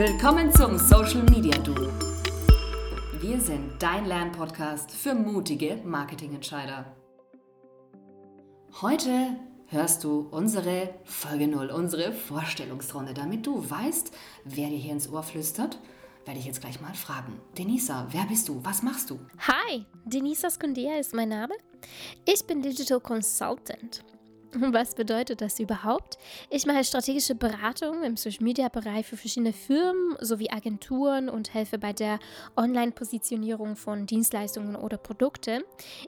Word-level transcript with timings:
Willkommen 0.00 0.50
zum 0.50 0.78
Social 0.78 1.24
Media 1.24 1.58
Duo. 1.58 1.90
Wir 3.20 3.38
sind 3.38 3.72
dein 3.78 4.06
Lernpodcast 4.06 4.90
für 4.92 5.14
mutige 5.14 5.76
Marketingentscheider. 5.84 6.86
Heute 8.80 9.36
hörst 9.66 10.02
du 10.02 10.26
unsere 10.30 10.94
Folge 11.04 11.48
0, 11.48 11.68
unsere 11.68 12.12
Vorstellungsrunde, 12.12 13.12
damit 13.12 13.46
du 13.46 13.62
weißt, 13.70 14.10
wer 14.46 14.70
dir 14.70 14.78
hier 14.78 14.92
ins 14.92 15.12
Ohr 15.12 15.22
flüstert 15.22 15.78
werde 16.26 16.38
ich 16.38 16.46
jetzt 16.46 16.60
gleich 16.60 16.80
mal 16.80 16.94
fragen. 16.94 17.40
Denisa, 17.56 18.06
wer 18.10 18.24
bist 18.24 18.48
du? 18.48 18.62
Was 18.64 18.82
machst 18.82 19.10
du? 19.10 19.18
Hi, 19.48 19.84
Denisa 20.04 20.50
Skundea 20.50 20.98
ist 20.98 21.14
mein 21.14 21.30
Name. 21.30 21.54
Ich 22.24 22.44
bin 22.46 22.62
Digital 22.62 23.00
Consultant. 23.00 24.04
Was 24.72 24.94
bedeutet 24.94 25.40
das 25.40 25.60
überhaupt? 25.60 26.18
Ich 26.48 26.66
mache 26.66 26.82
strategische 26.82 27.34
Beratung 27.34 28.02
im 28.02 28.16
Social 28.16 28.42
Media 28.42 28.68
Bereich 28.68 29.06
für 29.06 29.16
verschiedene 29.16 29.52
Firmen 29.52 30.16
sowie 30.20 30.50
Agenturen 30.50 31.28
und 31.28 31.54
helfe 31.54 31.78
bei 31.78 31.92
der 31.92 32.18
Online-Positionierung 32.56 33.76
von 33.76 34.06
Dienstleistungen 34.06 34.74
oder 34.74 34.96
Produkten. 34.96 35.62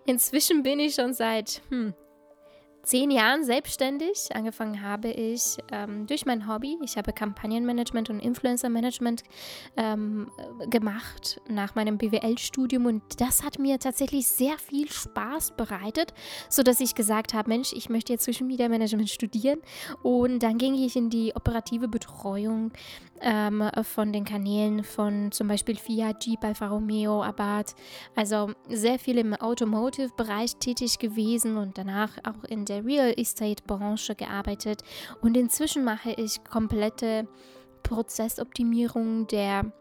Inzwischen 0.06 0.62
bin 0.62 0.80
ich 0.80 0.94
schon 0.94 1.14
seit 1.14 1.62
hm, 1.70 1.94
zehn 2.82 3.10
Jahren 3.10 3.44
selbstständig. 3.44 4.28
Angefangen 4.34 4.82
habe 4.82 5.08
ich 5.08 5.58
ähm, 5.70 6.06
durch 6.06 6.26
mein 6.26 6.48
Hobby. 6.48 6.78
Ich 6.82 6.96
habe 6.96 7.12
Kampagnenmanagement 7.12 8.10
und 8.10 8.20
Influencer-Management 8.20 9.22
ähm, 9.76 10.30
gemacht 10.68 11.40
nach 11.48 11.74
meinem 11.74 11.98
BWL-Studium 11.98 12.86
und 12.86 13.02
das 13.20 13.42
hat 13.42 13.58
mir 13.58 13.78
tatsächlich 13.78 14.26
sehr 14.26 14.58
viel 14.58 14.90
Spaß 14.90 15.52
bereitet, 15.56 16.12
sodass 16.48 16.80
ich 16.80 16.94
gesagt 16.94 17.34
habe, 17.34 17.48
Mensch, 17.48 17.72
ich 17.72 17.88
möchte 17.88 18.12
jetzt 18.12 18.24
Social 18.24 18.46
Media 18.46 18.68
Management 18.68 19.10
studieren 19.10 19.60
und 20.02 20.42
dann 20.42 20.58
ging 20.58 20.74
ich 20.74 20.96
in 20.96 21.10
die 21.10 21.34
operative 21.34 21.88
Betreuung 21.88 22.72
ähm, 23.22 23.70
von 23.82 24.12
den 24.12 24.24
Kanälen 24.24 24.82
von 24.84 25.30
zum 25.30 25.48
Beispiel 25.48 25.76
Fiat, 25.76 26.26
Jeep, 26.26 26.44
Alfa 26.44 26.68
Romeo, 26.68 27.22
Abarth. 27.22 27.74
Also 28.16 28.50
sehr 28.68 28.98
viel 28.98 29.18
im 29.18 29.34
Automotive-Bereich 29.34 30.56
tätig 30.56 30.98
gewesen 30.98 31.56
und 31.56 31.78
danach 31.78 32.10
auch 32.24 32.44
in 32.44 32.64
der 32.64 32.71
Real 32.80 33.12
Estate-Branche 33.16 34.14
gearbeitet. 34.14 34.82
Und 35.20 35.36
inzwischen 35.36 35.84
mache 35.84 36.12
ich 36.12 36.42
komplette 36.44 37.28
Prozessoptimierung 37.82 39.26
der 39.26 39.72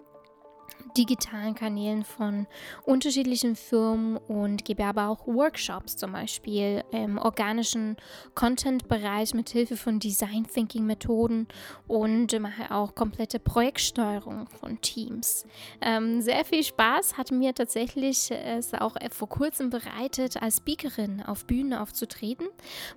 digitalen 0.97 1.55
Kanälen 1.55 2.03
von 2.03 2.47
unterschiedlichen 2.85 3.55
Firmen 3.55 4.17
und 4.17 4.65
gebe 4.65 4.85
aber 4.85 5.07
auch 5.09 5.27
Workshops, 5.27 5.97
zum 5.97 6.13
Beispiel 6.13 6.83
im 6.91 7.17
organischen 7.17 7.97
Content-Bereich 8.35 9.33
mit 9.33 9.49
Hilfe 9.49 9.77
von 9.77 9.99
Design 9.99 10.45
Thinking 10.51 10.85
Methoden 10.85 11.47
und 11.87 12.39
mache 12.39 12.73
auch 12.73 12.95
komplette 12.95 13.39
Projektsteuerung 13.39 14.47
von 14.47 14.79
Teams. 14.81 15.45
Ähm, 15.81 16.21
sehr 16.21 16.45
viel 16.45 16.63
Spaß 16.63 17.17
hat 17.17 17.31
mir 17.31 17.53
tatsächlich 17.53 18.31
es 18.31 18.73
auch 18.73 18.95
vor 19.11 19.29
kurzem 19.29 19.69
bereitet, 19.69 20.41
als 20.41 20.57
Speakerin 20.57 21.21
auf 21.21 21.45
Bühnen 21.45 21.73
aufzutreten. 21.73 22.47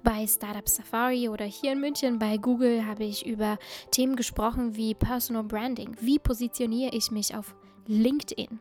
Bei 0.03 0.27
Startup 0.27 0.69
Safari 0.69 1.29
oder 1.29 1.45
hier 1.45 1.73
in 1.73 1.81
München 1.81 2.19
bei 2.19 2.37
Google 2.37 2.87
habe 2.87 3.05
ich 3.05 3.27
über 3.27 3.59
Themen 3.91 4.17
gesprochen 4.17 4.77
wie 4.77 4.95
Personal 4.95 5.45
Branding. 5.45 5.97
Wie 6.01 6.19
positioniere 6.19 6.95
ich 6.95 7.11
mich 7.11 7.35
auf 7.35 7.55
LinkedIn 7.89 8.59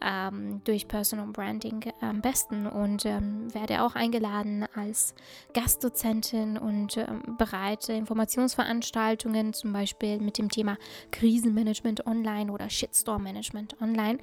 ähm, 0.00 0.60
durch 0.64 0.88
Personal 0.88 1.28
Branding 1.28 1.92
am 2.00 2.20
besten 2.20 2.66
und 2.66 3.06
ähm, 3.06 3.54
werde 3.54 3.82
auch 3.82 3.94
eingeladen 3.94 4.66
als 4.74 5.14
Gastdozentin 5.54 6.58
und 6.58 6.96
ähm, 6.96 7.22
bereite 7.38 7.92
Informationsveranstaltungen, 7.92 9.52
zum 9.52 9.72
Beispiel 9.72 10.18
mit 10.18 10.38
dem 10.38 10.48
Thema 10.48 10.76
Krisenmanagement 11.10 12.06
online 12.06 12.52
oder 12.52 12.70
Shitstorm 12.70 13.22
Management 13.22 13.80
online. 13.80 14.18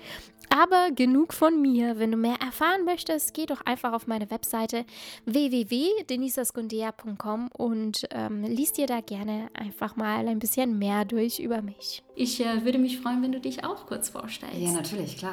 Aber 0.50 0.92
genug 0.92 1.34
von 1.34 1.62
mir. 1.62 1.98
Wenn 1.98 2.12
du 2.12 2.18
mehr 2.18 2.36
erfahren 2.40 2.86
möchtest, 2.86 3.34
geh 3.34 3.48
doch 3.48 3.62
einfach 3.62 3.94
auf 3.94 4.08
meine 4.08 4.30
Webseite 4.30 4.86
www.denisasgundea.com 5.26 7.48
und 7.58 8.06
ähm, 8.12 8.44
liest 8.44 8.78
dir 8.78 8.86
da 8.86 9.00
gerne 9.02 9.50
einfach 9.54 9.96
mal 9.96 10.28
ein 10.28 10.38
bisschen 10.40 10.78
mehr 10.78 11.06
durch 11.06 11.40
über 11.40 11.62
mich. 11.62 12.04
Ich 12.16 12.46
äh, 12.46 12.64
würde 12.64 12.78
mich 12.78 13.00
freuen, 13.00 13.24
wenn 13.24 13.32
du 13.32 13.40
dich 13.40 13.64
auch 13.64 13.88
kurz 13.88 14.10
vorstellst. 14.10 14.58
Ja, 14.58 14.72
natürlich, 14.72 15.18
klar. 15.18 15.33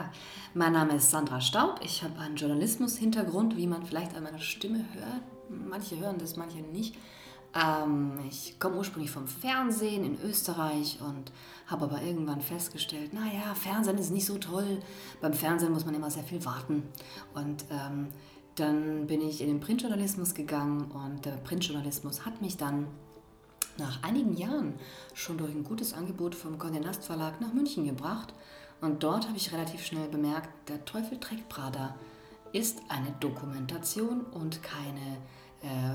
Mein 0.55 0.73
Name 0.73 0.97
ist 0.97 1.11
Sandra 1.11 1.41
Staub. 1.41 1.81
Ich 1.83 2.03
habe 2.03 2.19
einen 2.21 2.37
Journalismus-Hintergrund, 2.37 3.57
wie 3.57 3.67
man 3.67 3.85
vielleicht 3.85 4.17
an 4.17 4.25
meiner 4.25 4.39
Stimme 4.39 4.85
hört. 4.95 5.23
Manche 5.49 5.99
hören 5.99 6.19
das, 6.19 6.37
manche 6.37 6.59
nicht. 6.59 6.97
Ähm, 7.55 8.19
ich 8.29 8.59
komme 8.59 8.77
ursprünglich 8.77 9.11
vom 9.11 9.27
Fernsehen 9.27 10.05
in 10.05 10.21
Österreich 10.23 10.99
und 11.01 11.33
habe 11.67 11.85
aber 11.85 12.03
irgendwann 12.03 12.41
festgestellt, 12.41 13.13
naja, 13.13 13.55
Fernsehen 13.55 13.99
ist 13.99 14.11
nicht 14.11 14.27
so 14.27 14.39
toll. 14.39 14.81
Beim 15.21 15.33
Fernsehen 15.33 15.73
muss 15.73 15.85
man 15.85 15.95
immer 15.95 16.11
sehr 16.11 16.25
viel 16.25 16.45
warten. 16.45 16.85
Und 17.35 17.65
ähm, 17.71 18.09
dann 18.57 19.07
bin 19.07 19.21
ich 19.21 19.41
in 19.41 19.49
den 19.49 19.61
Printjournalismus 19.61 20.35
gegangen 20.35 20.91
und 20.91 21.25
der 21.25 21.33
Printjournalismus 21.33 22.27
hat 22.27 22.41
mich 22.41 22.57
dann 22.57 22.87
nach 23.79 24.03
einigen 24.03 24.37
Jahren 24.37 24.75
schon 25.15 25.39
durch 25.39 25.53
ein 25.53 25.65
gutes 25.65 25.95
Angebot 25.95 26.35
vom 26.35 26.59
Condé 26.59 26.81
Nast 26.81 27.05
Verlag 27.05 27.41
nach 27.41 27.53
München 27.53 27.85
gebracht. 27.85 28.35
Und 28.81 29.03
dort 29.03 29.27
habe 29.27 29.37
ich 29.37 29.53
relativ 29.53 29.85
schnell 29.85 30.09
bemerkt, 30.09 30.49
der 30.69 30.85
Teufel 30.85 31.19
trägt 31.19 31.49
Prada 31.49 31.95
ist 32.53 32.81
eine 32.89 33.13
Dokumentation 33.21 34.23
und 34.23 34.63
keine, 34.63 35.19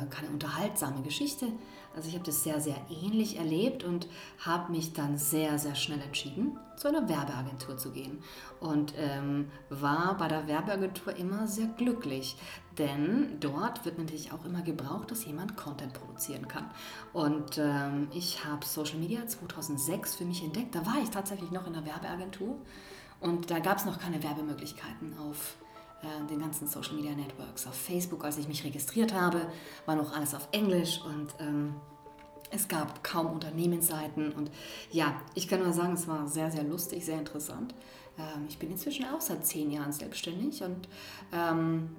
keine 0.10 0.30
unterhaltsame 0.30 1.02
Geschichte. 1.02 1.48
Also 1.96 2.10
ich 2.10 2.16
habe 2.16 2.26
das 2.26 2.44
sehr, 2.44 2.60
sehr 2.60 2.76
ähnlich 2.90 3.38
erlebt 3.38 3.84
und 3.86 4.08
habe 4.40 4.72
mich 4.72 4.92
dann 4.92 5.18
sehr, 5.18 5.58
sehr 5.58 5.76
schnell 5.76 6.02
entschieden, 6.02 6.60
zu 6.76 6.90
einer 6.90 7.08
Werbeagentur 7.08 7.78
zu 7.78 7.92
gehen. 7.92 8.22
Und 8.60 8.94
ähm, 8.98 9.50
war 9.70 10.18
bei 10.18 10.28
der 10.28 10.48
Werbeagentur 10.48 11.16
immer 11.16 11.48
sehr 11.48 11.68
glücklich, 11.68 12.36
denn 12.78 13.38
dort 13.40 13.86
wird 13.86 13.98
natürlich 13.98 14.34
auch 14.34 14.44
immer 14.44 14.62
gebraucht, 14.62 15.10
dass 15.10 15.26
jemand 15.26 15.56
Content 15.56 15.94
produzieren 15.94 16.50
kann. 16.50 16.70
Und 17.14 17.58
ähm, 17.58 18.10
ich 18.14 18.44
habe 18.44 18.66
Social 18.66 18.98
Media 18.98 19.26
2006 19.26 20.16
für 20.16 20.26
mich 20.26 20.44
entdeckt. 20.44 20.76
Da 20.76 20.86
war 20.86 21.02
ich 21.02 21.10
tatsächlich 21.10 21.52
noch 21.52 21.66
in 21.66 21.74
der 21.74 21.86
Werbeagentur 21.86 22.58
und 23.22 23.50
da 23.50 23.60
gab 23.60 23.78
es 23.78 23.86
noch 23.86 24.00
keine 24.00 24.22
Werbemöglichkeiten 24.22 25.18
auf 25.18 25.56
äh, 25.62 25.65
den 26.30 26.40
ganzen 26.40 26.68
Social 26.68 26.94
Media 26.94 27.14
Networks. 27.14 27.66
Auf 27.66 27.74
Facebook, 27.74 28.24
als 28.26 28.38
ich 28.38 28.48
mich 28.48 28.64
registriert 28.64 29.14
habe, 29.14 29.42
war 29.86 29.96
noch 29.96 30.16
alles 30.16 30.36
auf 30.36 30.48
Englisch 30.52 31.02
und 31.04 31.34
ähm, 31.40 31.76
es 32.52 32.68
gab 32.68 33.04
kaum 33.04 33.28
Unternehmensseiten. 33.28 34.32
Und 34.32 34.52
ja, 34.92 35.20
ich 35.34 35.48
kann 35.48 35.64
nur 35.64 35.74
sagen, 35.74 35.94
es 35.94 36.08
war 36.08 36.28
sehr, 36.28 36.52
sehr 36.52 36.64
lustig, 36.64 37.06
sehr 37.06 37.18
interessant. 37.18 37.74
Ähm, 38.18 38.46
ich 38.48 38.58
bin 38.58 38.72
inzwischen 38.72 39.06
auch 39.06 39.22
seit 39.22 39.46
zehn 39.46 39.72
Jahren 39.72 39.92
selbstständig 39.92 40.64
und 40.64 40.88
ähm, 41.32 41.96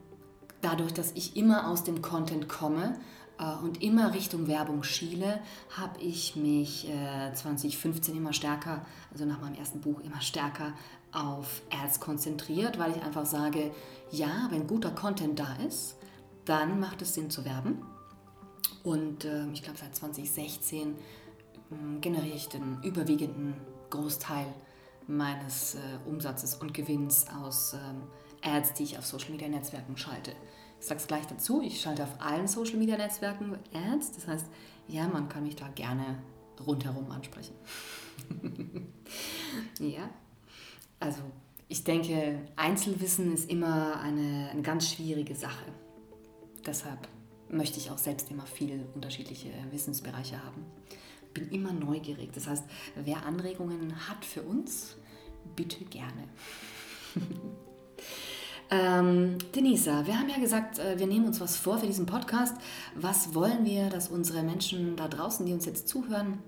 dadurch, 0.60 0.92
dass 0.92 1.12
ich 1.12 1.36
immer 1.36 1.68
aus 1.68 1.84
dem 1.84 2.02
Content 2.02 2.48
komme, 2.48 2.94
äh, 2.94 3.25
und 3.62 3.82
immer 3.82 4.14
Richtung 4.14 4.47
Werbung 4.48 4.82
schiele, 4.82 5.41
habe 5.76 6.00
ich 6.00 6.36
mich 6.36 6.88
äh, 6.88 7.32
2015 7.34 8.16
immer 8.16 8.32
stärker, 8.32 8.84
also 9.12 9.26
nach 9.26 9.41
meinem 9.41 9.56
ersten 9.56 9.80
Buch 9.80 10.00
immer 10.00 10.20
stärker 10.22 10.72
auf 11.12 11.62
Ads 11.70 12.00
konzentriert, 12.00 12.78
weil 12.78 12.92
ich 12.92 13.02
einfach 13.02 13.26
sage, 13.26 13.70
ja, 14.10 14.48
wenn 14.50 14.66
guter 14.66 14.91
Content 14.91 15.38
da 15.38 15.54
ist, 15.66 15.97
dann 16.44 16.80
macht 16.80 17.02
es 17.02 17.14
Sinn 17.14 17.30
zu 17.30 17.44
werben. 17.44 17.82
Und 18.82 19.24
äh, 19.24 19.47
ich 19.53 19.62
glaube, 19.62 19.78
seit 19.78 19.94
2016 19.94 20.94
äh, 20.94 22.00
generiere 22.00 22.36
ich 22.36 22.48
den 22.48 22.82
überwiegenden 22.82 23.54
Großteil 23.91 24.47
meines 25.08 25.74
äh, 25.74 25.78
Umsatzes 26.06 26.54
und 26.54 26.72
Gewinns 26.74 27.26
aus 27.42 27.74
ähm, 27.74 28.03
Ads, 28.42 28.74
die 28.74 28.84
ich 28.84 28.98
auf 28.98 29.06
Social 29.06 29.30
Media 29.30 29.48
Netzwerken 29.48 29.97
schalte. 29.97 30.32
Ich 30.86 30.88
sage 30.88 31.00
es 31.00 31.08
gleich 31.08 31.26
dazu, 31.26 31.62
ich 31.62 31.80
schalte 31.80 32.04
auf 32.04 32.20
allen 32.20 32.47
Social 32.47 32.76
Media 32.76 32.97
Netzwerken 32.97 33.58
Ads. 33.72 34.12
Das 34.12 34.28
heißt, 34.28 34.47
ja, 34.86 35.08
man 35.08 35.28
kann 35.28 35.42
mich 35.42 35.56
da 35.56 35.66
gerne 35.66 36.22
rundherum 36.64 37.10
ansprechen. 37.10 37.56
ja, 39.80 40.09
also 41.00 41.22
ich 41.66 41.83
denke, 41.83 42.38
Einzelwissen 42.54 43.34
ist 43.34 43.50
immer 43.50 43.98
eine, 43.98 44.50
eine 44.53 44.62
ganz 44.62 44.92
schwierige 44.92 45.34
Sache. 45.34 45.65
Deshalb 46.65 47.09
möchte 47.48 47.80
ich 47.80 47.91
auch 47.91 47.98
selbst 47.98 48.30
immer 48.30 48.47
viele 48.47 48.86
unterschiedliche 48.94 49.50
Wissensbereiche 49.72 50.41
haben. 50.44 50.65
Bin 51.34 51.50
immer 51.50 51.72
neugierig. 51.72 52.30
Das 52.33 52.47
heißt, 52.47 52.65
wer 52.94 53.27
Anregungen 53.27 54.09
hat 54.09 54.24
für 54.24 54.42
uns, 54.42 54.97
bitte 55.56 55.84
gerne. 55.86 56.28
ähm, 58.71 59.39
Denisa, 59.54 60.07
wir 60.07 60.18
haben 60.18 60.28
ja 60.28 60.39
gesagt, 60.39 60.78
äh, 60.78 60.98
wir 60.98 61.07
nehmen 61.07 61.27
uns 61.27 61.41
was 61.41 61.57
vor 61.57 61.78
für 61.78 61.86
diesen 61.86 62.07
Podcast. 62.07 62.57
Was 62.95 63.34
wollen 63.34 63.65
wir, 63.65 63.89
dass 63.91 64.09
unsere 64.09 64.42
Menschen 64.42 64.97
da 64.97 65.09
draußen, 65.09 65.47
die 65.47 65.53
uns 65.53 65.66
jetzt 65.66 65.89
zuhören, 65.89 66.39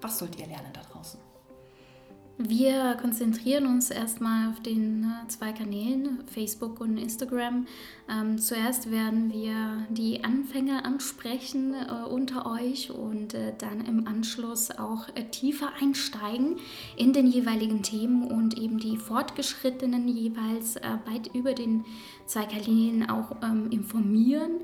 was 0.00 0.18
sollt 0.18 0.38
ihr 0.38 0.46
lernen 0.46 0.72
da 0.72 0.80
draußen? 0.82 1.20
Wir 2.36 2.96
konzentrieren 3.00 3.66
uns 3.66 3.92
erstmal 3.92 4.50
auf 4.50 4.58
den 4.58 5.04
äh, 5.04 5.28
zwei 5.28 5.52
Kanälen, 5.52 6.24
Facebook 6.26 6.80
und 6.80 6.98
Instagram. 6.98 7.68
Ähm, 8.10 8.38
zuerst 8.38 8.90
werden 8.90 9.32
wir 9.32 9.86
die 9.88 10.24
Anfänger 10.24 10.84
ansprechen 10.84 11.74
äh, 11.74 12.08
unter 12.08 12.50
euch 12.50 12.90
und 12.90 13.34
äh, 13.34 13.52
dann 13.56 13.86
im 13.86 14.08
Anschluss 14.08 14.72
auch 14.72 15.08
äh, 15.14 15.22
tiefer 15.30 15.74
einsteigen 15.80 16.56
in 16.96 17.12
den 17.12 17.28
jeweiligen 17.28 17.84
Themen 17.84 18.24
und 18.24 18.58
eben 18.58 18.78
die 18.78 18.96
Fortgeschrittenen 18.96 20.08
jeweils 20.08 20.74
äh, 20.74 20.82
weit 21.06 21.32
über 21.34 21.52
den 21.52 21.84
zwei 22.26 22.46
Kanälen 22.46 23.08
auch 23.08 23.36
ähm, 23.44 23.70
informieren. 23.70 24.60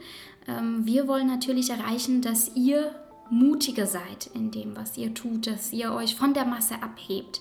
Ähm, 0.48 0.86
wir 0.86 1.06
wollen 1.06 1.28
natürlich 1.28 1.70
erreichen, 1.70 2.20
dass 2.20 2.56
ihr 2.56 2.92
mutiger 3.30 3.86
seid 3.86 4.30
in 4.34 4.50
dem, 4.50 4.76
was 4.76 4.96
ihr 4.98 5.14
tut, 5.14 5.46
dass 5.46 5.72
ihr 5.72 5.92
euch 5.92 6.16
von 6.16 6.34
der 6.34 6.44
Masse 6.44 6.82
abhebt, 6.82 7.40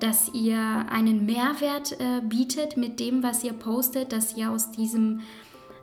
dass 0.00 0.32
ihr 0.32 0.58
einen 0.90 1.26
Mehrwert 1.26 1.92
äh, 2.00 2.20
bietet 2.22 2.76
mit 2.76 3.00
dem, 3.00 3.22
was 3.22 3.42
ihr 3.44 3.52
postet, 3.52 4.12
dass 4.12 4.36
ihr 4.36 4.50
aus 4.50 4.70
diesem, 4.70 5.20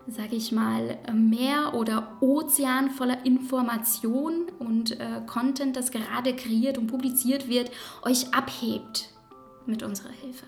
sage 0.08 0.36
ich 0.36 0.52
mal, 0.52 0.98
Meer 1.14 1.74
oder 1.74 2.18
Ozean 2.22 2.92
voller 2.92 3.26
Information 3.26 4.48
und 4.60 5.00
äh, 5.00 5.22
Content, 5.28 5.76
das 5.76 5.92
gerade 5.92 6.36
kreiert 6.36 6.78
und 6.78 6.88
publiziert 6.88 7.50
wird, 7.50 7.72
euch 8.04 8.34
abhebt 8.34 9.10
mit 9.66 9.84
unserer 9.84 10.12
Hilfe. 10.12 10.46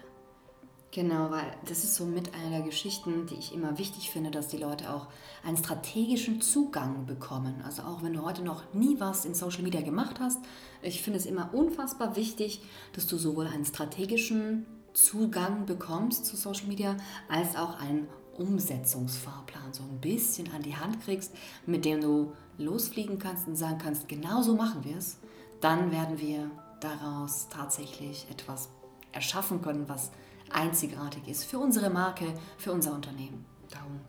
Genau, 0.98 1.30
weil 1.30 1.46
das 1.70 1.84
ist 1.84 1.94
so 1.94 2.06
mit 2.06 2.34
einer 2.34 2.50
der 2.50 2.62
Geschichten, 2.62 3.28
die 3.28 3.36
ich 3.36 3.54
immer 3.54 3.78
wichtig 3.78 4.10
finde, 4.10 4.32
dass 4.32 4.48
die 4.48 4.58
Leute 4.58 4.92
auch 4.92 5.06
einen 5.46 5.56
strategischen 5.56 6.42
Zugang 6.42 7.06
bekommen. 7.06 7.62
Also 7.64 7.84
auch 7.84 8.02
wenn 8.02 8.14
du 8.14 8.24
heute 8.24 8.42
noch 8.42 8.74
nie 8.74 9.00
was 9.00 9.24
in 9.24 9.36
Social 9.36 9.62
Media 9.62 9.82
gemacht 9.82 10.20
hast, 10.20 10.40
ich 10.82 11.04
finde 11.04 11.20
es 11.20 11.28
immer 11.28 11.54
unfassbar 11.54 12.16
wichtig, 12.16 12.64
dass 12.94 13.06
du 13.06 13.18
sowohl 13.18 13.46
einen 13.46 13.64
strategischen 13.64 14.66
Zugang 14.94 15.68
bekommst 15.68 16.26
zu 16.26 16.36
Social 16.36 16.66
Media, 16.66 16.98
als 17.30 17.56
auch 17.56 17.80
einen 17.80 18.08
Umsetzungsfahrplan 18.36 19.74
so 19.74 19.84
ein 19.84 20.02
bisschen 20.02 20.52
an 20.52 20.64
die 20.64 20.78
Hand 20.78 21.04
kriegst, 21.04 21.32
mit 21.68 21.86
dem 21.86 22.02
du 22.02 22.34
losfliegen 22.58 23.20
kannst 23.20 23.48
und 23.48 23.56
sagen 23.56 23.78
kannst, 23.78 24.10
genau 24.10 24.42
so 24.42 24.56
machen 24.56 24.84
wir 24.84 24.98
es. 24.98 25.20
Dann 25.62 25.92
werden 25.92 26.18
wir 26.18 26.50
daraus 26.82 27.50
tatsächlich 27.50 28.26
etwas 28.32 28.70
erschaffen 29.12 29.62
können, 29.62 29.88
was 29.88 30.10
einzigartig 30.52 31.28
ist 31.28 31.46
für 31.46 31.60
unsere 31.60 31.90
Marke, 31.90 32.26
für 32.58 32.72
unser 32.72 32.94
Unternehmen. 32.94 33.46
Darum 33.70 34.00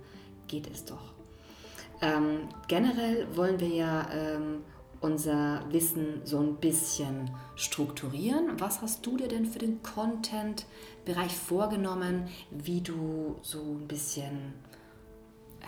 geht 0.46 0.70
es 0.70 0.84
doch. 0.84 1.14
Ähm, 2.00 2.48
generell 2.68 3.26
wollen 3.36 3.58
wir 3.58 3.68
ja 3.68 4.08
ähm, 4.12 4.62
unser 5.00 5.62
Wissen 5.70 6.20
so 6.24 6.38
ein 6.38 6.56
bisschen 6.56 7.30
strukturieren. 7.56 8.60
Was 8.60 8.82
hast 8.82 9.04
du 9.06 9.16
dir 9.16 9.28
denn 9.28 9.46
für 9.46 9.58
den 9.58 9.82
Content-Bereich 9.82 11.36
vorgenommen, 11.36 12.28
wie 12.50 12.80
du 12.80 13.36
so 13.42 13.60
ein 13.60 13.88
bisschen 13.88 14.54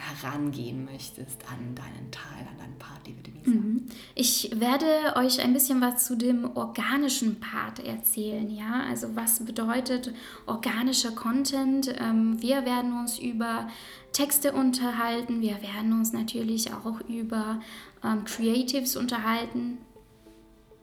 herangehen 0.00 0.84
möchtest 0.84 1.42
an 1.50 1.74
deinen 1.74 2.10
Teil, 2.10 2.46
an 2.50 2.58
deinen 2.58 2.78
Part, 2.78 3.06
liebe 3.06 3.22
Denise? 3.22 3.50
Mhm. 3.50 3.86
Ich 4.14 4.50
werde 4.54 5.16
euch 5.16 5.40
ein 5.40 5.52
bisschen 5.52 5.80
was 5.80 6.06
zu 6.06 6.16
dem 6.16 6.56
organischen 6.56 7.40
Part 7.40 7.84
erzählen. 7.84 8.50
Ja, 8.50 8.84
also 8.88 9.14
was 9.14 9.44
bedeutet 9.44 10.12
organischer 10.46 11.12
Content? 11.12 11.94
Ähm, 12.00 12.40
wir 12.40 12.64
werden 12.64 12.98
uns 12.98 13.18
über 13.18 13.68
Texte 14.12 14.52
unterhalten. 14.52 15.40
Wir 15.40 15.62
werden 15.62 15.92
uns 15.92 16.12
natürlich 16.12 16.72
auch 16.72 17.00
über 17.08 17.60
ähm, 18.02 18.24
Creatives 18.24 18.96
unterhalten. 18.96 19.78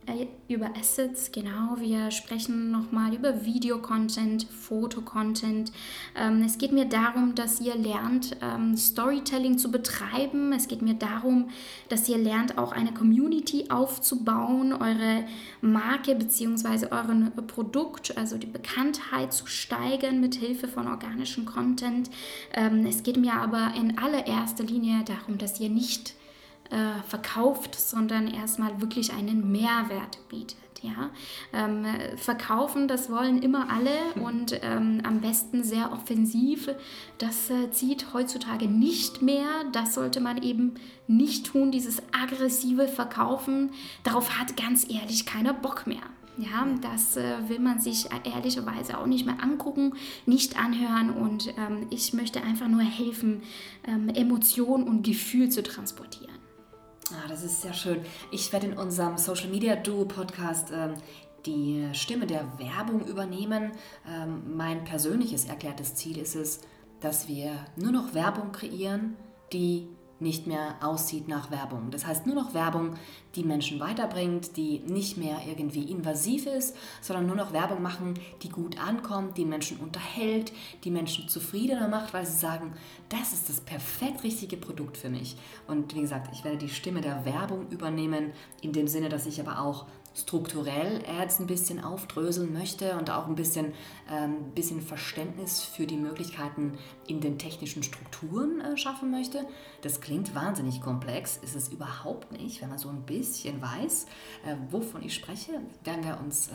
Äh, 0.07 0.27
über 0.47 0.69
Assets, 0.79 1.33
genau. 1.33 1.75
Wir 1.77 2.11
sprechen 2.11 2.71
nochmal 2.71 3.13
über 3.13 3.43
Video-Content, 3.43 4.45
Foto-Content. 4.45 5.73
Ähm, 6.15 6.41
es 6.45 6.57
geht 6.57 6.71
mir 6.71 6.85
darum, 6.85 7.35
dass 7.35 7.59
ihr 7.59 7.75
lernt, 7.75 8.37
ähm, 8.41 8.77
Storytelling 8.77 9.57
zu 9.57 9.69
betreiben. 9.69 10.53
Es 10.53 10.69
geht 10.69 10.81
mir 10.81 10.93
darum, 10.93 11.49
dass 11.89 12.07
ihr 12.07 12.17
lernt, 12.17 12.57
auch 12.57 12.71
eine 12.71 12.93
Community 12.93 13.65
aufzubauen, 13.69 14.71
eure 14.71 15.25
Marke 15.59 16.15
bzw. 16.15 16.87
euren 16.91 17.29
Produkt, 17.45 18.17
also 18.17 18.37
die 18.37 18.47
Bekanntheit 18.47 19.33
zu 19.33 19.45
steigern 19.45 20.21
mit 20.21 20.35
Hilfe 20.35 20.69
von 20.69 20.87
organischem 20.87 21.43
Content. 21.43 22.09
Ähm, 22.53 22.85
es 22.85 23.03
geht 23.03 23.17
mir 23.17 23.33
aber 23.33 23.73
in 23.75 23.97
allererster 23.97 24.63
Linie 24.63 25.03
darum, 25.03 25.37
dass 25.37 25.59
ihr 25.59 25.69
nicht 25.69 26.15
äh, 26.69 27.01
verkauft, 27.07 27.75
sondern 27.75 28.27
erstmal 28.27 28.81
wirklich 28.81 29.13
einen 29.13 29.51
Mehrwert 29.51 30.19
bietet. 30.29 30.57
Ja? 30.81 31.09
Ähm, 31.53 31.85
verkaufen, 32.17 32.87
das 32.87 33.09
wollen 33.09 33.41
immer 33.41 33.67
alle 33.71 34.23
und 34.23 34.59
ähm, 34.61 35.01
am 35.03 35.21
besten 35.21 35.63
sehr 35.63 35.91
offensiv. 35.91 36.69
Das 37.17 37.49
äh, 37.49 37.71
zieht 37.71 38.13
heutzutage 38.13 38.67
nicht 38.67 39.21
mehr. 39.21 39.47
Das 39.71 39.95
sollte 39.95 40.19
man 40.19 40.41
eben 40.43 40.75
nicht 41.07 41.47
tun, 41.47 41.71
dieses 41.71 42.01
aggressive 42.11 42.87
Verkaufen. 42.87 43.71
Darauf 44.03 44.37
hat 44.37 44.57
ganz 44.57 44.87
ehrlich 44.89 45.25
keiner 45.25 45.53
Bock 45.53 45.87
mehr. 45.87 46.03
Ja, 46.37 46.67
das 46.81 47.17
äh, 47.17 47.49
will 47.49 47.57
man 47.57 47.79
sich 47.79 48.09
ehrlicherweise 48.23 48.99
auch 48.99 49.07
nicht 49.07 49.25
mehr 49.25 49.41
angucken, 49.41 49.93
nicht 50.27 50.59
anhören 50.59 51.09
und 51.09 51.47
ähm, 51.57 51.87
ich 51.89 52.13
möchte 52.13 52.43
einfach 52.43 52.67
nur 52.67 52.83
helfen, 52.83 53.41
ähm, 53.87 54.09
Emotion 54.09 54.83
und 54.83 55.01
Gefühl 55.01 55.49
zu 55.49 55.63
transportieren. 55.63 56.36
Ah, 57.13 57.27
das 57.29 57.43
ist 57.43 57.61
sehr 57.61 57.73
schön. 57.73 58.01
Ich 58.31 58.51
werde 58.51 58.67
in 58.67 58.77
unserem 58.77 59.17
Social 59.17 59.47
Media 59.47 59.77
Duo 59.77 60.03
Podcast 60.03 60.71
ähm, 60.73 60.95
die 61.45 61.87
Stimme 61.93 62.27
der 62.27 62.45
Werbung 62.59 63.05
übernehmen. 63.07 63.71
Ähm, 64.05 64.55
mein 64.57 64.83
persönliches 64.83 65.45
erklärtes 65.45 65.95
Ziel 65.95 66.17
ist 66.17 66.35
es, 66.35 66.59
dass 66.99 67.29
wir 67.29 67.53
nur 67.77 67.91
noch 67.91 68.13
Werbung 68.13 68.51
kreieren, 68.51 69.15
die 69.53 69.87
nicht 70.19 70.47
mehr 70.47 70.75
aussieht 70.81 71.27
nach 71.27 71.51
Werbung. 71.51 71.91
Das 71.91 72.05
heißt 72.05 72.25
nur 72.25 72.35
noch 72.35 72.53
Werbung, 72.53 72.95
die 73.35 73.43
Menschen 73.43 73.79
weiterbringt, 73.79 74.57
die 74.57 74.79
nicht 74.79 75.17
mehr 75.17 75.41
irgendwie 75.47 75.83
invasiv 75.91 76.47
ist, 76.47 76.75
sondern 77.01 77.27
nur 77.27 77.35
noch 77.35 77.53
Werbung 77.53 77.81
machen, 77.81 78.15
die 78.41 78.49
gut 78.49 78.79
ankommt, 78.79 79.37
die 79.37 79.45
Menschen 79.45 79.77
unterhält, 79.77 80.51
die 80.83 80.91
Menschen 80.91 81.29
zufriedener 81.29 81.87
macht, 81.87 82.13
weil 82.13 82.25
sie 82.25 82.37
sagen, 82.37 82.73
das 83.09 83.33
ist 83.33 83.49
das 83.49 83.61
perfekt 83.61 84.23
richtige 84.23 84.57
Produkt 84.57 84.97
für 84.97 85.09
mich. 85.09 85.37
Und 85.67 85.95
wie 85.95 86.01
gesagt, 86.01 86.29
ich 86.33 86.43
werde 86.43 86.57
die 86.57 86.69
Stimme 86.69 87.01
der 87.01 87.25
Werbung 87.25 87.69
übernehmen, 87.69 88.31
in 88.61 88.73
dem 88.73 88.87
Sinne, 88.87 89.09
dass 89.09 89.27
ich 89.27 89.39
aber 89.39 89.61
auch 89.61 89.85
strukturell 90.17 91.03
Ads 91.07 91.39
ein 91.39 91.47
bisschen 91.47 91.83
aufdröseln 91.83 92.51
möchte 92.51 92.97
und 92.97 93.11
auch 93.11 93.27
ein 93.27 93.35
bisschen, 93.35 93.73
ähm, 94.11 94.51
bisschen 94.55 94.81
Verständnis 94.81 95.61
für 95.61 95.85
die 95.85 95.95
Möglichkeiten 95.95 96.77
in 97.05 97.21
den 97.21 97.37
technischen 97.37 97.83
Strukturen 97.83 98.59
äh, 98.61 98.77
schaffen 98.77 99.11
möchte. 99.11 99.45
Das 99.81 100.01
klingt 100.01 100.33
wahnsinnig 100.33 100.81
komplex, 100.81 101.37
ist 101.37 101.55
es 101.55 101.69
überhaupt 101.69 102.31
nicht, 102.31 102.61
wenn 102.61 102.69
man 102.69 102.79
so 102.79 102.89
ein 102.89 103.03
bisschen 103.03 103.61
weiß, 103.61 104.07
äh, 104.45 104.55
wovon 104.71 105.03
ich 105.03 105.13
spreche, 105.13 105.61
werden 105.83 106.03
wir 106.03 106.19
uns 106.19 106.47
äh, 106.47 106.53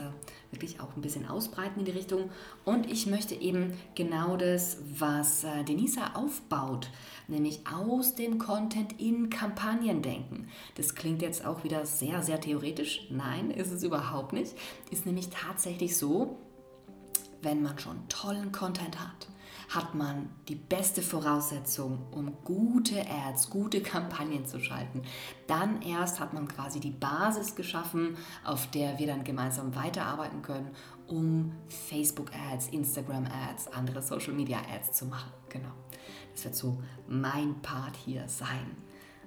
wirklich 0.50 0.80
auch 0.80 0.96
ein 0.96 1.00
bisschen 1.00 1.28
ausbreiten 1.28 1.80
in 1.80 1.84
die 1.84 1.92
Richtung. 1.92 2.30
Und 2.64 2.90
ich 2.90 3.06
möchte 3.06 3.34
eben 3.36 3.74
genau 3.94 4.36
das, 4.36 4.78
was 4.98 5.44
äh, 5.44 5.62
Denisa 5.62 6.14
aufbaut, 6.14 6.90
nämlich 7.28 7.60
aus 7.66 8.16
dem 8.16 8.38
Content 8.38 9.00
in 9.00 9.30
Kampagnen 9.30 10.02
denken. 10.02 10.48
Das 10.74 10.96
klingt 10.96 11.22
jetzt 11.22 11.44
auch 11.44 11.62
wieder 11.62 11.86
sehr, 11.86 12.22
sehr 12.22 12.40
theoretisch. 12.40 13.06
Nein, 13.10 13.51
ist 13.52 13.72
es 13.72 13.82
überhaupt 13.82 14.32
nicht. 14.32 14.54
Ist 14.90 15.06
nämlich 15.06 15.30
tatsächlich 15.30 15.96
so, 15.96 16.36
wenn 17.42 17.62
man 17.62 17.78
schon 17.78 18.08
tollen 18.08 18.52
Content 18.52 19.00
hat, 19.00 19.28
hat 19.68 19.94
man 19.94 20.28
die 20.48 20.54
beste 20.54 21.02
Voraussetzung, 21.02 22.06
um 22.10 22.36
gute 22.44 23.06
Ads, 23.08 23.48
gute 23.50 23.80
Kampagnen 23.80 24.44
zu 24.44 24.60
schalten. 24.60 25.02
Dann 25.46 25.80
erst 25.82 26.20
hat 26.20 26.34
man 26.34 26.46
quasi 26.46 26.78
die 26.78 26.90
Basis 26.90 27.54
geschaffen, 27.54 28.16
auf 28.44 28.70
der 28.70 28.98
wir 28.98 29.06
dann 29.06 29.24
gemeinsam 29.24 29.74
weiterarbeiten 29.74 30.42
können, 30.42 30.70
um 31.06 31.52
Facebook-Ads, 31.68 32.68
Instagram-Ads, 32.68 33.68
andere 33.68 34.02
Social-Media-Ads 34.02 34.92
zu 34.92 35.06
machen. 35.06 35.32
Genau. 35.48 35.72
Das 36.32 36.44
wird 36.44 36.54
so 36.54 36.82
mein 37.08 37.60
Part 37.62 37.96
hier 37.96 38.28
sein. 38.28 38.76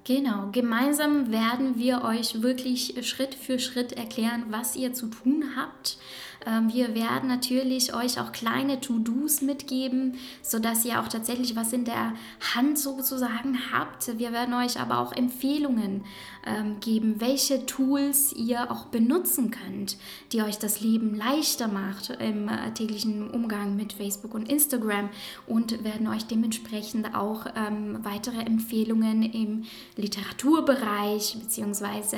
Genau, 0.07 0.49
gemeinsam 0.51 1.31
werden 1.31 1.79
wir 1.79 2.03
euch 2.03 2.43
wirklich 2.43 2.93
Schritt 3.01 3.33
für 3.33 3.57
Schritt 3.57 3.91
erklären, 3.93 4.45
was 4.49 4.75
ihr 4.75 4.93
zu 4.93 5.07
tun 5.07 5.43
habt 5.55 5.97
wir 6.45 6.93
werden 6.95 7.27
natürlich 7.27 7.93
euch 7.93 8.19
auch 8.19 8.31
kleine 8.31 8.79
To-Dos 8.79 9.41
mitgeben, 9.41 10.15
sodass 10.41 10.85
ihr 10.85 10.99
auch 11.01 11.07
tatsächlich 11.07 11.55
was 11.55 11.73
in 11.73 11.85
der 11.85 12.13
Hand 12.53 12.77
sozusagen 12.77 13.57
habt. 13.71 14.17
Wir 14.17 14.31
werden 14.31 14.53
euch 14.53 14.79
aber 14.79 14.99
auch 14.99 15.11
Empfehlungen 15.11 16.03
ähm, 16.45 16.79
geben, 16.79 17.15
welche 17.19 17.65
Tools 17.65 18.31
ihr 18.33 18.71
auch 18.71 18.85
benutzen 18.85 19.51
könnt, 19.51 19.97
die 20.31 20.41
euch 20.41 20.59
das 20.59 20.81
Leben 20.81 21.15
leichter 21.15 21.67
macht 21.67 22.11
im 22.19 22.47
äh, 22.47 22.71
täglichen 22.73 23.29
Umgang 23.31 23.75
mit 23.75 23.93
Facebook 23.93 24.33
und 24.33 24.49
Instagram 24.49 25.09
und 25.47 25.83
werden 25.83 26.07
euch 26.07 26.25
dementsprechend 26.25 27.15
auch 27.15 27.45
ähm, 27.55 27.99
weitere 28.03 28.41
Empfehlungen 28.41 29.23
im 29.23 29.63
Literaturbereich 29.95 31.37
bzw. 31.39 32.17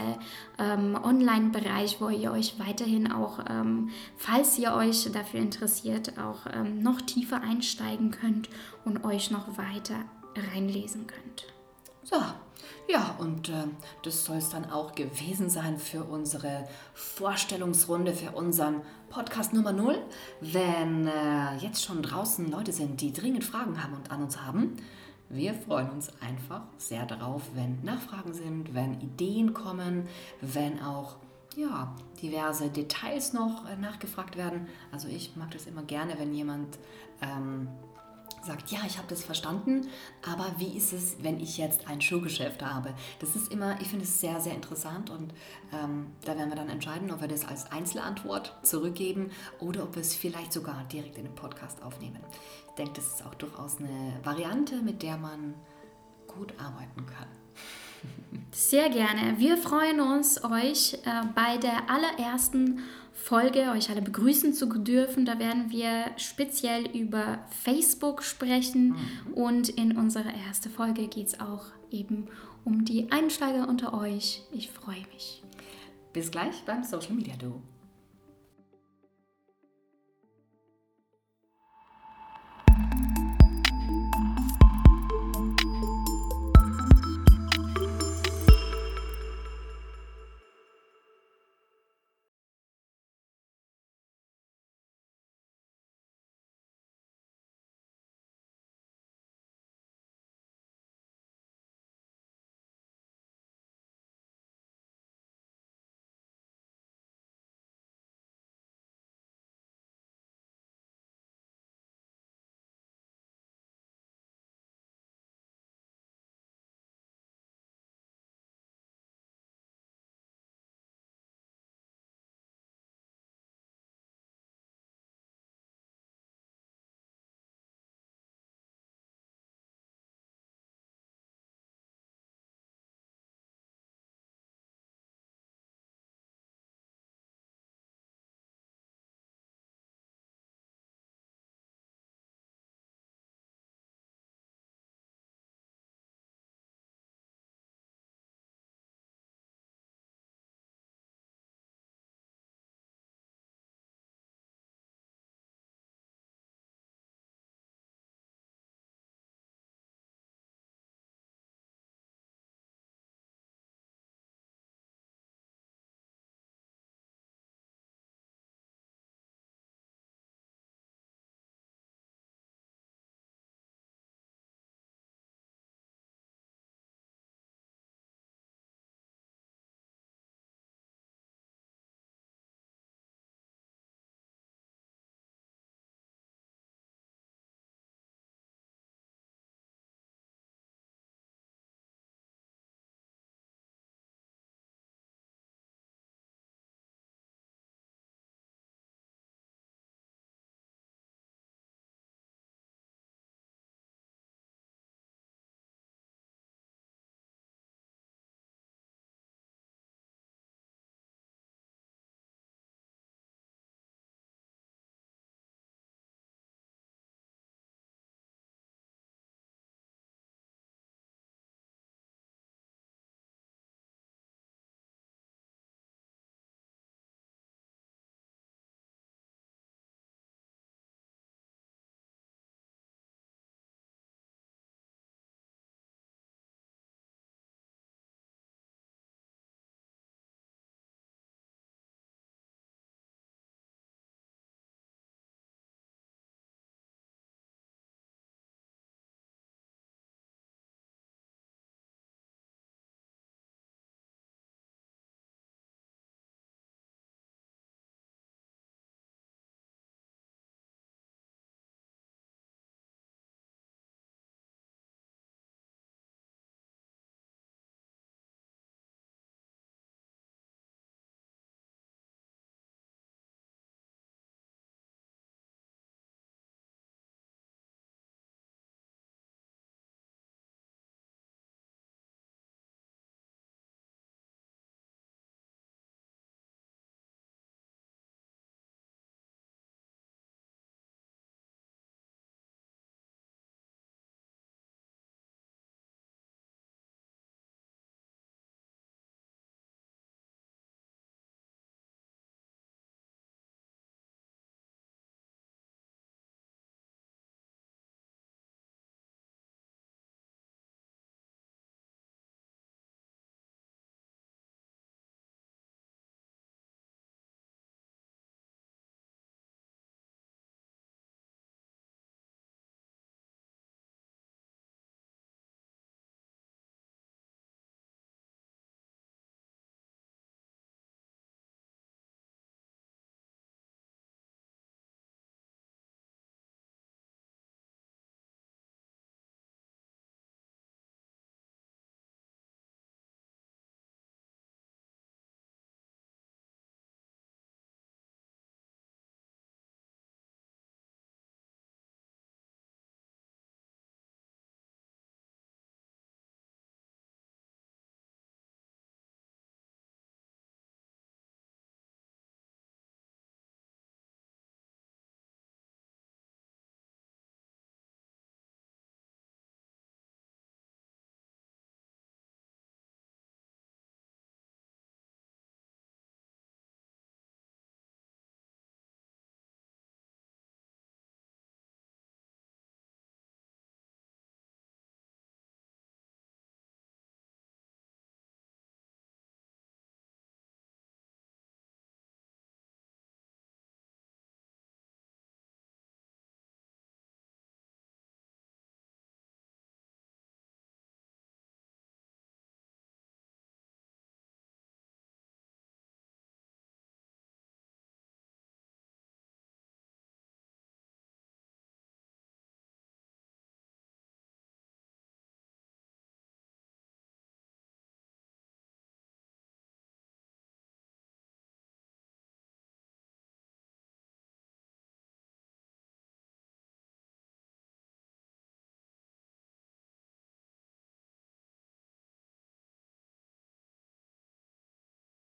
Ähm, 0.59 0.97
Online-Bereich, 1.01 2.01
wo 2.01 2.09
ihr 2.09 2.31
euch 2.31 2.55
weiterhin 2.59 3.11
auch 3.11 3.39
ähm, 3.49 3.89
falls 4.17 4.57
ihr 4.57 4.73
euch 4.73 5.09
dafür 5.11 5.39
interessiert, 5.39 6.13
auch 6.17 6.51
ähm, 6.51 6.81
noch 6.81 7.01
tiefer 7.01 7.41
einsteigen 7.41 8.11
könnt 8.11 8.49
und 8.85 9.05
euch 9.05 9.31
noch 9.31 9.57
weiter 9.57 10.05
reinlesen 10.35 11.07
könnt. 11.07 11.45
So, 12.03 12.17
ja, 12.87 13.15
und 13.19 13.49
äh, 13.49 13.65
das 14.03 14.23
soll 14.23 14.37
es 14.37 14.49
dann 14.49 14.69
auch 14.71 14.95
gewesen 14.95 15.49
sein 15.49 15.77
für 15.77 16.03
unsere 16.03 16.67
Vorstellungsrunde, 16.93 18.13
für 18.13 18.31
unseren 18.31 18.81
Podcast 19.09 19.53
Nummer 19.53 19.73
0. 19.73 19.97
Wenn 20.39 21.07
äh, 21.07 21.55
jetzt 21.57 21.83
schon 21.83 22.01
draußen 22.01 22.49
Leute 22.49 22.71
sind, 22.71 23.01
die 23.01 23.11
dringend 23.11 23.43
Fragen 23.43 23.83
haben 23.83 23.93
und 23.93 24.09
an 24.09 24.23
uns 24.23 24.41
haben, 24.41 24.77
wir 25.29 25.53
freuen 25.53 25.89
uns 25.89 26.09
einfach 26.21 26.61
sehr 26.77 27.05
darauf, 27.05 27.41
wenn 27.53 27.83
Nachfragen 27.83 28.33
sind, 28.33 28.73
wenn 28.73 29.01
Ideen 29.01 29.53
kommen, 29.53 30.07
wenn 30.39 30.81
auch 30.81 31.17
ja, 31.57 31.95
diverse 32.21 32.69
Details 32.69 33.33
noch 33.33 33.67
äh, 33.67 33.75
nachgefragt 33.75 34.37
werden. 34.37 34.67
Also 34.91 35.07
ich 35.07 35.35
mag 35.35 35.51
das 35.51 35.65
immer 35.65 35.81
gerne, 35.81 36.13
wenn 36.19 36.33
jemand 36.33 36.77
ähm, 37.21 37.67
sagt, 38.45 38.69
ja, 38.69 38.79
ich 38.85 38.97
habe 38.99 39.07
das 39.07 39.23
verstanden, 39.23 39.87
aber 40.21 40.45
wie 40.57 40.77
ist 40.77 40.93
es, 40.93 41.17
wenn 41.23 41.39
ich 41.39 41.57
jetzt 41.57 41.87
ein 41.87 41.99
Schuhgeschäft 41.99 42.63
habe? 42.63 42.93
Das 43.19 43.35
ist 43.35 43.51
immer, 43.51 43.81
ich 43.81 43.87
finde 43.87 44.05
es 44.05 44.21
sehr, 44.21 44.39
sehr 44.39 44.53
interessant 44.53 45.09
und 45.09 45.33
ähm, 45.73 46.11
da 46.23 46.37
werden 46.37 46.49
wir 46.49 46.55
dann 46.55 46.69
entscheiden, 46.69 47.11
ob 47.11 47.21
wir 47.21 47.27
das 47.27 47.45
als 47.45 47.71
Einzelantwort 47.71 48.55
zurückgeben 48.61 49.31
oder 49.59 49.83
ob 49.83 49.95
wir 49.95 50.01
es 50.03 50.13
vielleicht 50.13 50.53
sogar 50.53 50.83
direkt 50.85 51.17
in 51.17 51.23
den 51.23 51.35
Podcast 51.35 51.81
aufnehmen. 51.81 52.19
Ich 52.67 52.73
denke, 52.75 52.93
das 52.93 53.07
ist 53.07 53.25
auch 53.25 53.33
durchaus 53.33 53.79
eine 53.79 54.19
Variante, 54.23 54.75
mit 54.83 55.01
der 55.01 55.17
man 55.17 55.55
gut 56.27 56.53
arbeiten 56.59 57.07
kann. 57.07 57.46
Sehr 58.51 58.89
gerne. 58.89 59.35
Wir 59.37 59.57
freuen 59.57 59.99
uns, 59.99 60.43
euch 60.43 60.93
äh, 60.93 60.97
bei 61.35 61.57
der 61.57 61.89
allerersten 61.89 62.79
Folge, 63.13 63.71
euch 63.71 63.89
alle 63.89 64.01
begrüßen 64.01 64.53
zu 64.53 64.67
dürfen. 64.79 65.25
Da 65.25 65.37
werden 65.37 65.69
wir 65.69 66.05
speziell 66.17 66.87
über 66.87 67.39
Facebook 67.63 68.23
sprechen 68.23 68.89
mhm. 68.89 69.33
und 69.33 69.69
in 69.69 69.97
unserer 69.97 70.33
ersten 70.47 70.69
Folge 70.69 71.07
geht 71.07 71.27
es 71.27 71.39
auch 71.39 71.65
eben 71.91 72.27
um 72.63 72.85
die 72.85 73.11
Einsteiger 73.11 73.67
unter 73.67 73.93
euch. 73.93 74.43
Ich 74.51 74.71
freue 74.71 75.05
mich. 75.13 75.43
Bis 76.13 76.31
gleich 76.31 76.63
beim 76.65 76.83
Social 76.83 77.13
Media 77.13 77.35
Duo. 77.35 77.61